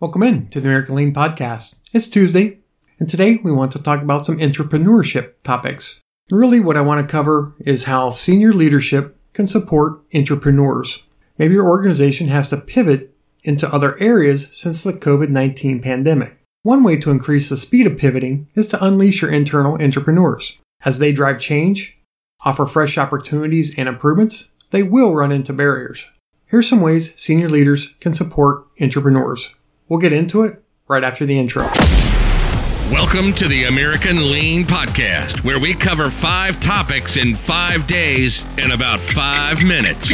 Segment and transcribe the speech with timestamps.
[0.00, 1.74] Welcome in to the American Lean Podcast.
[1.92, 2.60] It's Tuesday,
[2.98, 6.00] and today we want to talk about some entrepreneurship topics.
[6.30, 11.02] Really, what I want to cover is how senior leadership can support entrepreneurs.
[11.36, 16.38] Maybe your organization has to pivot into other areas since the COVID 19 pandemic.
[16.62, 20.56] One way to increase the speed of pivoting is to unleash your internal entrepreneurs.
[20.82, 21.98] As they drive change,
[22.42, 26.06] offer fresh opportunities and improvements, they will run into barriers.
[26.46, 29.54] Here's some ways senior leaders can support entrepreneurs.
[29.90, 31.64] We'll get into it right after the intro.
[32.92, 38.70] Welcome to the American Lean Podcast, where we cover five topics in five days in
[38.70, 40.10] about five minutes.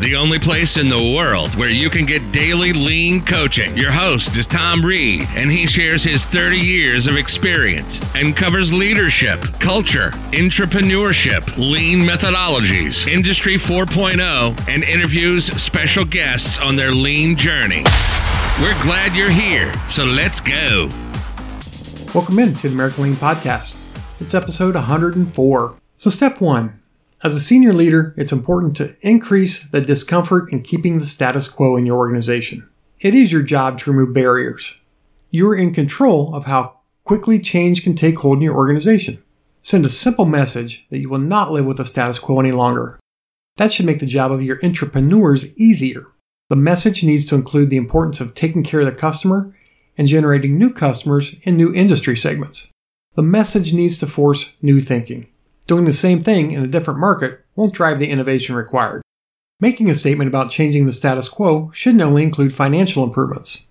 [0.00, 3.76] The only place in the world where you can get daily lean coaching.
[3.76, 8.72] Your host is Tom Reed, and he shares his 30 years of experience and covers
[8.72, 17.84] leadership, culture, entrepreneurship, lean methodologies, Industry 4.0, and interviews special guests on their lean journey.
[18.60, 20.88] We're glad you're here, so let's go.
[22.12, 23.76] Welcome in to the American Lean Podcast.
[24.20, 25.76] It's episode 104.
[25.96, 26.82] So, step one
[27.22, 31.76] as a senior leader, it's important to increase the discomfort in keeping the status quo
[31.76, 32.68] in your organization.
[32.98, 34.74] It is your job to remove barriers.
[35.30, 39.22] You're in control of how quickly change can take hold in your organization.
[39.62, 42.98] Send a simple message that you will not live with the status quo any longer.
[43.56, 46.06] That should make the job of your entrepreneurs easier.
[46.48, 49.54] The message needs to include the importance of taking care of the customer
[49.98, 52.68] and generating new customers in new industry segments.
[53.16, 55.26] The message needs to force new thinking.
[55.66, 59.02] Doing the same thing in a different market won't drive the innovation required.
[59.60, 63.64] Making a statement about changing the status quo shouldn't only include financial improvements.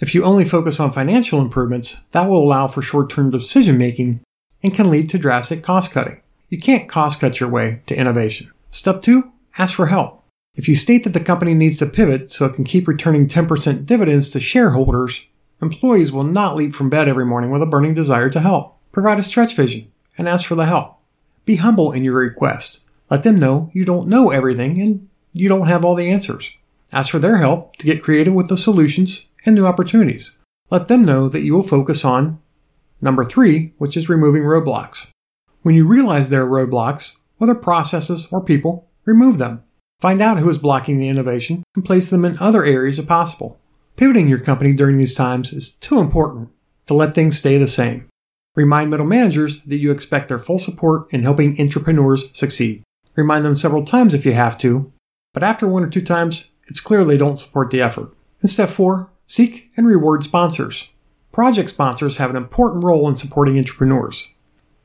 [0.00, 4.20] If you only focus on financial improvements, that will allow for short term decision making
[4.62, 6.22] and can lead to drastic cost cutting.
[6.48, 8.50] You can't cost cut your way to innovation.
[8.70, 10.15] Step two, ask for help.
[10.56, 13.86] If you state that the company needs to pivot so it can keep returning 10%
[13.86, 15.22] dividends to shareholders,
[15.62, 18.76] Employees will not leap from bed every morning with a burning desire to help.
[18.92, 20.98] Provide a stretch vision and ask for the help.
[21.46, 22.80] Be humble in your request.
[23.10, 26.50] Let them know you don't know everything and you don't have all the answers.
[26.92, 30.36] Ask for their help to get creative with the solutions and new opportunities.
[30.70, 32.38] Let them know that you will focus on
[33.00, 35.06] number three, which is removing roadblocks.
[35.62, 39.62] When you realize there are roadblocks, whether processes or people, remove them.
[40.00, 43.58] Find out who is blocking the innovation and place them in other areas if possible.
[43.96, 46.50] Pivoting your company during these times is too important
[46.86, 48.08] to let things stay the same.
[48.54, 52.82] Remind middle managers that you expect their full support in helping entrepreneurs succeed.
[53.14, 54.92] Remind them several times if you have to,
[55.32, 58.14] but after one or two times, it's clear they don't support the effort.
[58.42, 60.88] And step four, seek and reward sponsors.
[61.32, 64.28] Project sponsors have an important role in supporting entrepreneurs.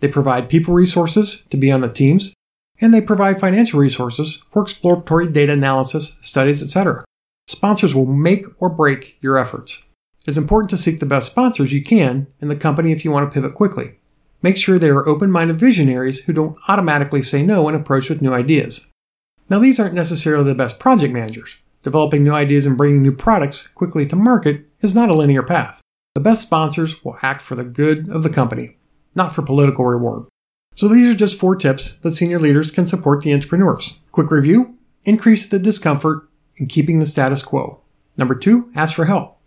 [0.00, 2.34] They provide people resources to be on the teams,
[2.80, 7.04] and they provide financial resources for exploratory data analysis, studies, etc.
[7.46, 9.82] Sponsors will make or break your efforts.
[10.26, 13.10] It is important to seek the best sponsors you can in the company if you
[13.10, 13.98] want to pivot quickly.
[14.42, 18.22] Make sure they are open minded visionaries who don't automatically say no when approached with
[18.22, 18.86] new ideas.
[19.50, 21.56] Now, these aren't necessarily the best project managers.
[21.82, 25.80] Developing new ideas and bringing new products quickly to market is not a linear path.
[26.14, 28.78] The best sponsors will act for the good of the company,
[29.14, 30.24] not for political reward.
[30.74, 33.94] So, these are just four tips that senior leaders can support the entrepreneurs.
[34.12, 37.80] Quick review increase the discomfort in keeping the status quo.
[38.16, 39.38] Number two, ask for help.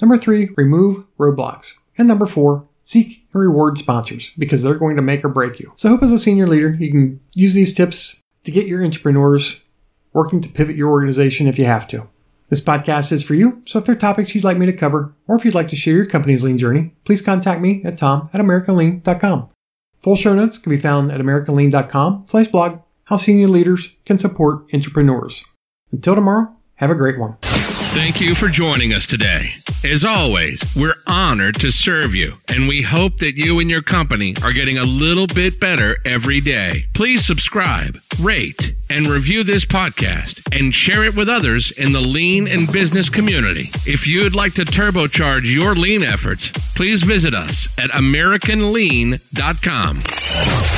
[0.00, 1.72] Number three, remove roadblocks.
[1.98, 5.72] And number four, seek and reward sponsors because they're going to make or break you.
[5.76, 8.84] So I hope as a senior leader, you can use these tips to get your
[8.84, 9.60] entrepreneurs
[10.12, 12.08] working to pivot your organization if you have to.
[12.48, 15.14] This podcast is for you, so if there are topics you'd like me to cover,
[15.28, 18.28] or if you'd like to share your company's lean journey, please contact me at tom
[18.32, 19.50] at americanlean.com.
[20.02, 24.72] Full show notes can be found at americanlean.com slash blog, how senior leaders can support
[24.72, 25.44] entrepreneurs.
[25.92, 27.36] Until tomorrow, have a great one.
[27.92, 29.50] Thank you for joining us today.
[29.82, 34.34] As always, we're honored to serve you, and we hope that you and your company
[34.42, 36.84] are getting a little bit better every day.
[36.94, 42.48] Please subscribe, rate, and review this podcast and share it with others in the lean
[42.48, 43.70] and business community.
[43.86, 50.69] If you'd like to turbocharge your lean efforts, please visit us at AmericanLean.com.